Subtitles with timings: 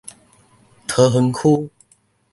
[0.87, 1.69] 桃園區